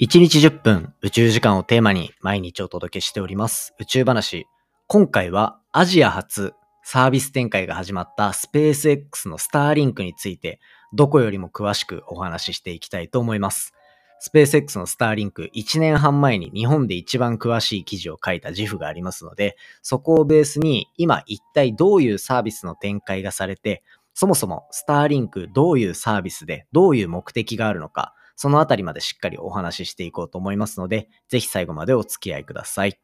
[0.00, 4.48] 1日10分宇宙時間をテーマに毎日お届けしております宇宙話。
[4.88, 10.58] 今回はアジア初サービス展開が始まったスペース X のスターリンクについて
[10.92, 13.72] どこよりも詳しくお話ししていきたいと思います。
[14.18, 32.98] スペース X のスターリンク1年半前に日本で一番詳しい記事を書いた自負がありますので、そこをベースに今一体どういうサービスの展開がされて、そもそもスターリンクどういうサービスでどういう目的があるのか、そのあたりまでしっかりお話ししていこうと思いますので、ぜひ最後までお付き合いください。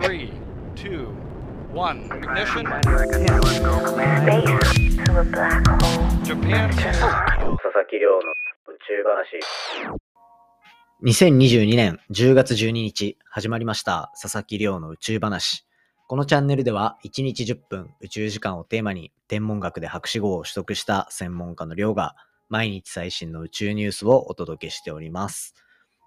[0.00, 0.32] 3、
[0.74, 1.18] 2、
[1.74, 2.64] 1、ignition.
[6.24, 6.68] Japan.
[6.70, 8.18] 佐々木亮の
[8.66, 9.40] 宇宙話。
[11.04, 15.64] 2022年10月12日始まりました佐々木亮の宇宙話。
[16.08, 22.16] このチャンネルでは1日10分宇宙時間をテーマに天文学で博士号を取得した専門家の亮が
[22.48, 25.54] 毎日最新の宇宙ニュースをお届けしております。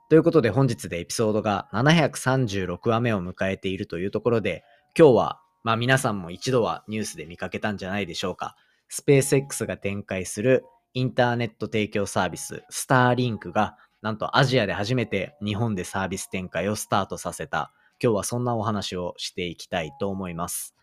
[0.09, 4.63] ということで本日でエピソードが736話目を迎えているというところで、
[4.97, 8.55] 今日は、まあ皆さんも一度はニュースで見かけたんじゃないでしょうか。
[8.89, 17.71] スペース X が展開するインターネット提供サービス、スターリンクが、なんとアジアで初めて日本でサービス展開をスタートさせた。
[18.03, 20.75] 今日はそんなお話をしていきたいと思います。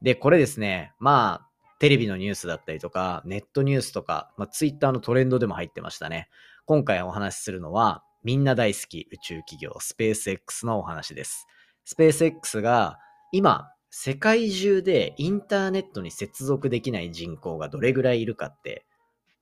[0.00, 1.51] で、これですね、まあ、
[1.82, 6.28] テレビのニュースだったりとか、ネットニュースとか、まあ、ツイッターのトレンドでも入ってましたね。
[6.64, 11.48] 今回お話しするのは、みんな大好き宇宙企業スペース X のお話です。
[11.84, 13.00] スペース X が
[13.32, 18.86] 今、世界中でインターネットに接続できない人口がどれぐらいいるかって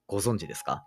[0.06, 0.86] ご存知ですか？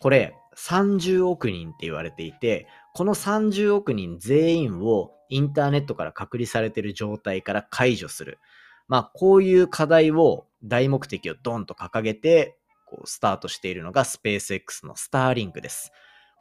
[0.00, 8.38] これ30億人って言われていて、この30億人全員をインターネットから隔離されている状態から解除する。
[8.86, 15.92] まあ、こういう課題を大目的をドンと掲げて、こう、スタートしているのがスペース X のスターリンクです。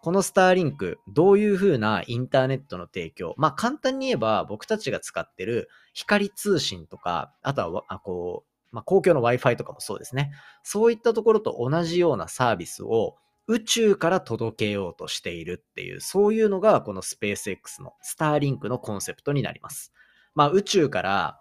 [0.02, 10.32] このスターリンク、どういう風なインターネットの提供、まあ簡単に言えば僕たちが使ってる光通信とか、あとは、あこう、まあ、公共の Wi-Fi とかもそうですね。
[10.64, 13.16] そういったところと同じようなサービスを
[13.48, 19.94] 宇宙から届けようとしているっていう、そういうのがこのスペース X のスターリンクのコンセプトになります。
[20.36, 21.40] まあ宇宙から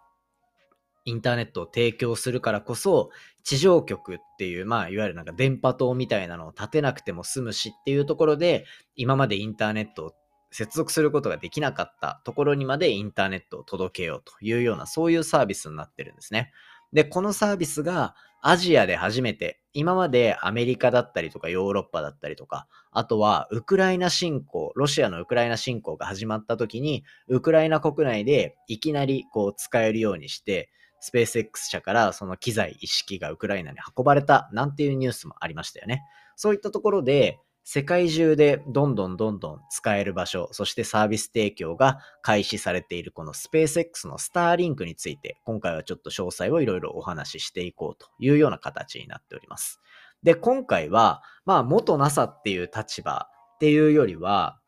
[1.05, 3.11] インターネットを提供するからこそ、
[3.43, 8.65] 地上局っていう、まあ、いわゆるなんか電波塔みたいなのを立てなくても済むしっていうところで、
[8.95, 10.13] 今までインターネットを
[10.51, 16.53] 接続することができなかったところにまでインターネットを届けようというような、そういうサービスになってるんですね。
[16.93, 30.71] で、このサービスがアジアで初めて、今までアメリカだったりとかヨーロッパだったりとか、あとはウクライナ侵攻、ロシアのウクライナ侵攻が始まった時に、ウクライナ国内でいきなりこう使えるようにして、
[31.03, 36.03] スペース X 社からその機材一式がウクライナに運ばれたなんていうニュースもありましたよね。
[36.37, 49.81] そういったところで、世界中でどんどんどんどん使える場所、そしてサービス提供が開始されているこのスペース X のスターリンクについて、今回はちょっと詳細をいろいろお話ししていこうというような形になっております。
[50.23, 54.59] で、今回は、まあ、元 NASA っていう立場っていうよりは、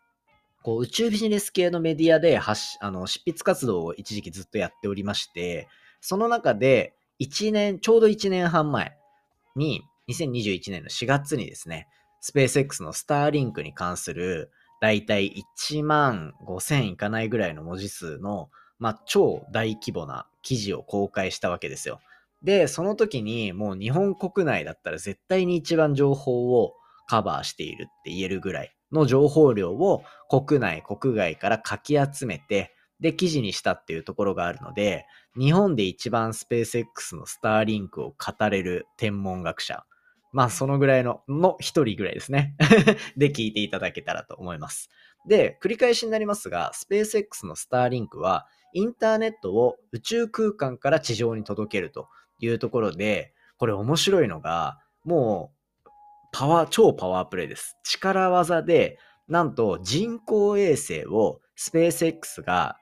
[0.64, 5.68] こう宇宙ビジネス系のメディアであの執筆活動を一時期ずっとやっておりまして、
[6.06, 8.94] その中で、1年、ちょうど1年半前
[9.56, 11.88] に、2021年の4月にですね、
[12.20, 14.50] スペース X のスターリンクに関する、
[14.82, 22.00] だいたい1万5000いかないぐらいの文字数の、まあ、超大規模な記事を公開したわけですよ。
[22.42, 26.74] で、その時にもう日本国内だったら絶対に一番情報を
[27.06, 35.06] カバーしているって言えるぐらいの情報量を国内、国外からかき集めて、で、記事にしたっていうところがあるので、
[35.38, 39.84] 日本で一番スペース X のスターリンクを語れる天文学者。
[40.32, 42.56] まあ、そのぐらいの、の一人ぐらいですね。
[43.16, 44.90] で、聞いていただけたらと思います。
[45.28, 52.08] で、繰り返しになりますが、スペース X のスターリンクは、インターネットを宇宙空間から地上に届けると
[52.40, 55.90] いうところで、これ面白いのが、もう、
[56.32, 57.78] パワー、超パワープレイです。
[57.84, 62.76] 力技で、なんと人工衛星をスペース X が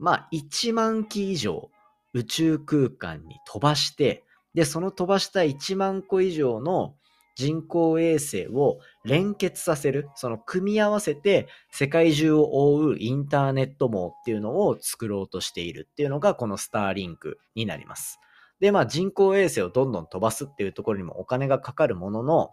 [0.00, 1.70] まあ、1万機以上
[2.14, 4.24] 宇宙空間に飛ばして、
[4.54, 6.94] で、その飛ばした1万個以上の
[7.36, 18.18] 人工衛星を連結させる、その組み合わせて世界中を覆うインターネット網っていうのを作ろうとしているっていうのがこのスターリンクになります。
[18.58, 22.50] で、まあ人工衛星をどんどん飛ばすっていうところにもお金がかかるものの、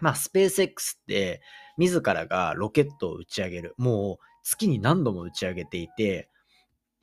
[0.00, 1.42] まあスペース X って
[1.76, 3.74] 自らがロケットを打ち上げる。
[3.76, 6.28] もう月に何度も打ち上げていて、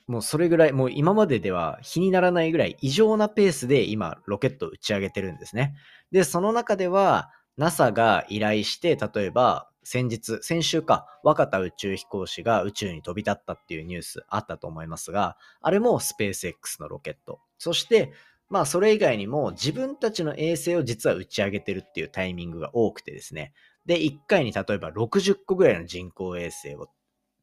[0.07, 5.75] もうそれぐらい、もう今まででは比にならないぐらい異常なペースで今ロケットを打ち上げてるんですね。
[6.11, 17.39] で、その中では NASA が依頼して、例えば先日、先週か、若田宇宙飛行士が宇宙に飛び立ったっていうニュースあったと思いますが、あれもスペース X のロケット。
[17.59, 18.11] そして、
[18.49, 23.53] まあそれ以外にも自分たちの衛星を実は打ち上げてるっていうタイミングが多くてですね。
[23.85, 26.89] で、1回に例えば60個ぐらいの人工衛星を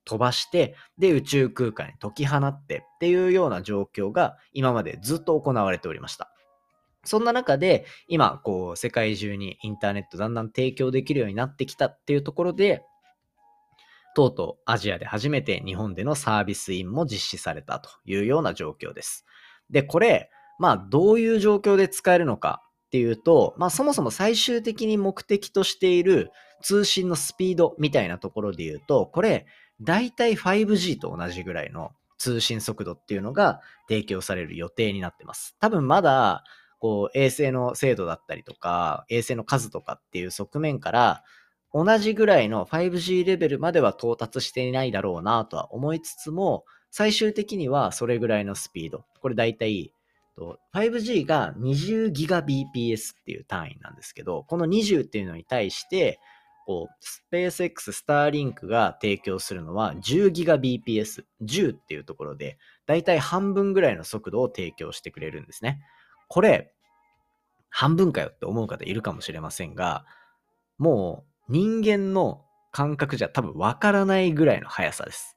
[0.05, 6.33] 飛ばして、で、宇宙空間に解き放ってっていうような状況が今までずっと行われておりました。
[7.05, 12.85] そんな中で、今、こう、世界中にインターネットだんだん提供できるようになってきたっていうところで、
[14.15, 19.25] とうとうアジアで初めて日本でのサービスインも実施されたというような状況です。
[19.71, 26.31] で、これ、まあ、どういう状況で使えるのかっていうと、まあ、そもそも最終的に目的としている
[26.63, 29.47] 通信のスピードみたいなところで言うと、これ、
[29.83, 35.57] 大体 5G と同じぐらいの通信速度っていうのが提供される予定になってます。
[35.61, 36.45] 多分まだ、
[36.79, 41.25] こう、衛星の精度だったりとか、衛星の数とかっていう側面から、
[41.75, 49.05] 同じぐらいの 5G レベルまでは到達していないだろうなとは思いつつも、最終的にはそれぐらいのスピード。
[49.21, 49.93] これ大体、
[50.75, 56.21] 5G が 20GBps っていう単位なんですけど、この20っていうのに対して、
[56.67, 65.81] こう、スペース X スターリンクが提供するのは 10GBps、10っていうところで、だいたい半分ぐらいの速度を提供してくれるんですね。
[66.29, 66.73] これ、
[67.71, 70.05] 半分かよって思う方いるかもしれませんが、
[70.79, 75.37] もう人間の感覚じゃ多分わからないぐらいの速さです。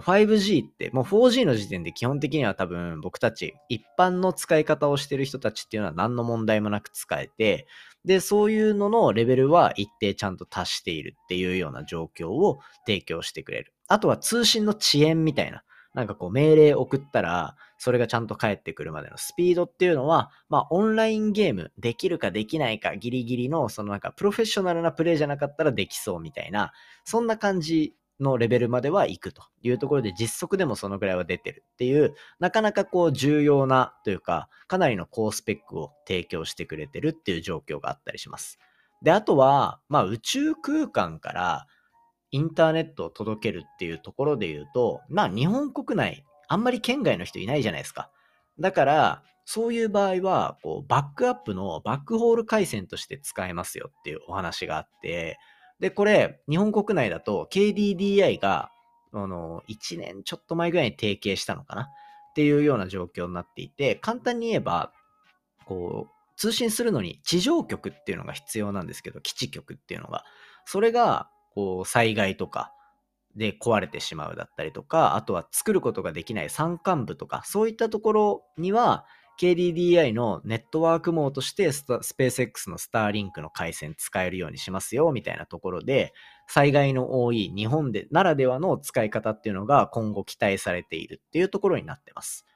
[0.00, 7.66] 5G ってもう 4G の時点で基本的には多分僕たち一般の使い方をしてる人たちっていうのは何の問題もなく使えて
[8.04, 13.72] でそういうののレベルは一定ちゃんと達しているっていうような状況を提供してくれる。
[13.88, 15.62] あとは通信の遅延みたいな
[15.94, 26.72] なんかこう命令送ったら、それがちゃんと返ってくるまでのスピードっていうのは、まあオンラインゲームできるかできないかギリギリの、そのなんかプロフェッショナルなプレイじゃなかったらできそうみたいな、
[27.04, 38.58] そんな感じのレベルまでは行くというところで実測でもそのぐらいは出てるっていう、なかなかこう重要なというか、かなりの高スペックを提供してくれてるっていう状況があったりします。
[39.02, 41.66] で、あとは、まあ宇宙空間から
[42.30, 48.10] インターネットを届けるっていうところで言うと、まあ日本国内、あんまり県外の人いないじゃないですか。
[48.58, 55.38] だから、そういう場合は、こう、バックアップのバックホール回線として使えますよっていうお話があって、
[55.84, 58.70] で、これ、日本国内だと KDDI が、
[59.12, 61.82] あの、1年ちょっと前ぐらいに提携したのかな？
[61.82, 61.86] っ
[62.34, 64.94] ていうような状況になっていて、簡単に言えば、
[65.66, 70.24] こう、通信するのに地上局っていうのが必要なんですけど、基地局っていうのが。
[70.64, 72.72] それが、こう、災害とか
[73.36, 79.04] で壊れてしまうだったりとか、あとは作ることができない山間部とか、そういったところには、
[79.40, 86.12] KDDI のネットワーク網としてスペース X のスターリンクの回線使えるようにしますよみたいなところで
[86.46, 92.46] 災害の多い日本でならではの使い方っていうのが今後期待されているっていうところになってます。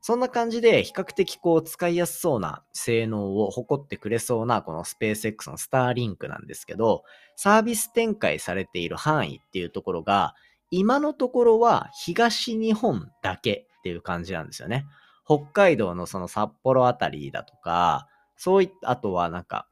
[0.00, 7.02] そんな感じで比較的こう使いやすそうな性能を誇ってくれそうなこのスペース X のスターリンクなんですけど
[7.34, 10.34] サービス展開されている範囲っていうところが
[10.70, 14.86] 今のところは東日本だけっていう感じなんですよね。
[15.28, 19.68] 北海道のその札幌あたりだとか、そういった、あとはなんか、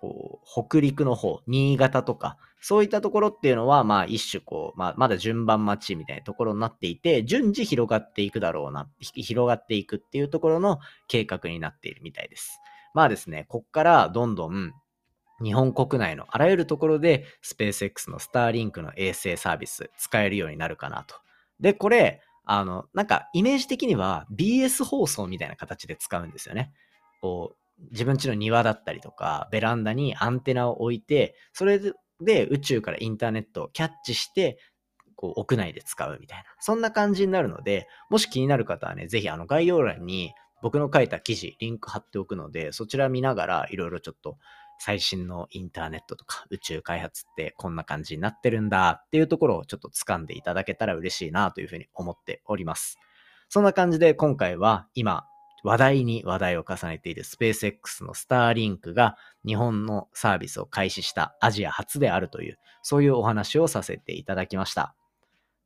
[0.00, 12.58] こう、北陸の方、新潟とか、そういったところっていうのは、まあ一種こう、まあまだ順番待ちみたいなところになっていて、順次広がっていくだろうな、広がっていくっていうところの計画になっているみたいです。
[12.92, 14.72] まあですね、こっからどんどん
[15.42, 21.16] 日本国内のあらゆるところでスペース X のスターリンクの衛星サービス使えるようになるかなと。
[21.60, 26.72] で、これ、あの、なんかイメージ的には BS 放送みたいな形で使うんですよね。
[27.20, 31.80] こう、自分家の庭だったりとか、ベランダにアンテナを置いて、それ
[32.20, 34.58] で宇宙からインターネットをキャッチして、
[35.14, 36.44] こう、屋内で使うみたいな。
[36.58, 40.32] そんな感じになるので、もし気になる方はね、ぜひあの概要欄に
[40.62, 44.38] 僕の書いた記事、リンク貼っておくので、そちら見ながらいろいろちょっと
[44.84, 52.98] 最新のインターネットとか宇宙開発ってこんな感じになってるんだっていうところをちょっと掴んでいただけたら嬉しいなというふうに思っております。
[53.48, 55.24] そんな感じで今回は今
[55.62, 64.96] 話題に話題を重ねているスペース X のスターリンクが日本のサービスを開始したアジア初であるという、そういうお話をさせていただきました。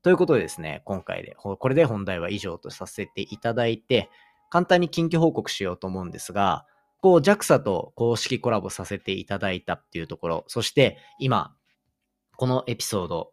[0.03, 4.11] ということでですね、今回で、これで本題は以上とさせていただいて、
[4.51, 6.67] 簡単に近況報告しようと思うんですが、
[7.07, 11.55] こう JAXA と公式コラボさせていただいたっていうところ、そして今、
[12.37, 13.31] このエピソード、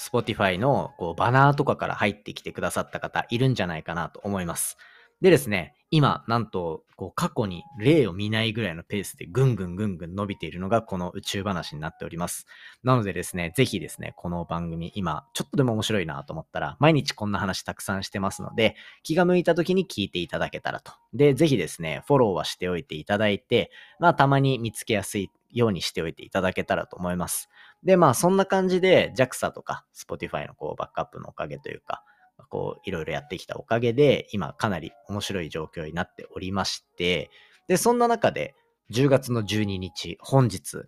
[0.00, 4.76] Spotify のこうバナーとかから入ってきてくださった方いるんじゃないかなと思います。
[5.20, 12.46] でですね、今、なんと、こう、過去に例を見ないぐらいのペースでぐんぐんぐんぐん伸びているのがこの宇宙話になっております。
[12.82, 20.92] なのでですね、ぜひですね、この番組、今、ちょっとでも面白いなと思ったら、毎日こんな話たくさんしてますので、気が向いた時に聞いていただけたらと。
[21.12, 27.48] で、ぜひですね、フォローはしておいていただいて、まあ、たまに見つけやすいようにしておいていただけたらと思います。
[27.84, 32.02] で、まあ、そんな感じで JAXA とか Spotify のこうバックアップのおかげというか、
[32.44, 37.30] こう、いろいろやってきたおかげで、今かなり面白い状況になっておりまして、
[37.68, 38.54] で、そんな中で、
[38.90, 40.84] 10月の12日、本日、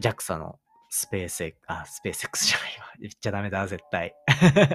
[0.00, 2.86] JAXA のスペース X、あ、スペース X じゃないわ。
[3.00, 4.14] 言っちゃダメだ、絶対。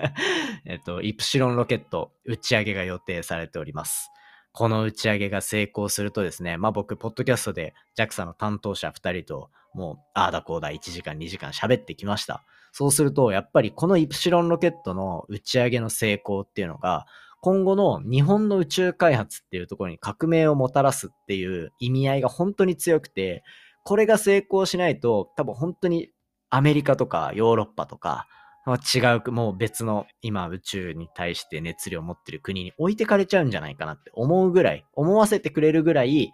[0.66, 4.10] えっと、イプシロンロケット打ち上げが予定されております。
[4.54, 12.46] この打ち上げが成功するとですね、まあ僕、ポッドキャストで JAXA の担当者2人と、もう、ああだこうだ1時間2時間喋ってきました。
[12.78, 17.06] そうすると、やっぱりこのイプシロンロケットの打ち上げの成功っていうのが、
[17.40, 23.46] 今後の日本の宇宙開発っていうところに革命をもたらすっていう意味合いが本当に強くて、
[23.86, 26.10] これが成功しないと、多分本当に
[26.50, 28.28] アメリカとかヨーロッパとか、
[28.68, 36.34] 違う、もう別の今宇宙に対して熱量を持ってる国に置いてかれちゃうんじゃないかなって思うぐらい、思わせてくれるぐらい、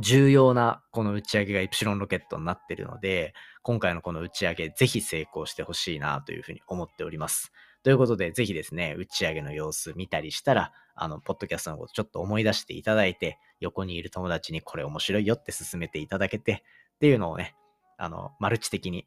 [0.00, 7.52] 重要なこの打ち上げがイプシロンロケットになっているので、今回のこの打ち上げ、ぜひ成功してほしいなというふうに思っております。
[7.82, 16.64] ということで、ぜひですね、打ち上げの様子見たりしたら、あの、ポッドキャストのことちょっと思い出していただいて、横にいる友達にこれ面白いよって勧めていただけて、
[16.96, 17.54] っていうのをね、
[17.98, 19.06] あの、マルチ的に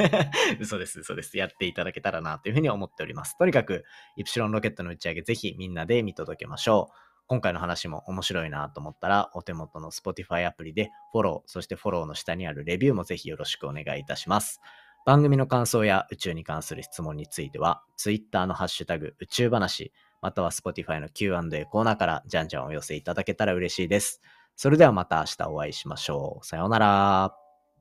[0.58, 1.36] 嘘です、嘘です。
[1.36, 3.36] やっていただけたらなというふうに思っております。
[3.36, 3.84] とにかく、
[4.16, 7.13] イプシロンロケットの打ち上げ、ぜひみんなで見届けましょう。
[7.26, 14.60] 今回の話も面白いなと思ったら、お手元の Spotify アプリでフォロー、そしてフォローの下にあるレビューもぜひよろしくお願いいたします。
[15.06, 24.22] 番組の感想や宇宙に関する質問については、Twitter のハッシュタグ宇宙話、または Spotify の Q&A コーナーからじゃんじゃんお寄せいただけたら嬉しいです。
[24.56, 26.46] それではまた明日お会いしましょう。
[26.46, 27.43] さようなら。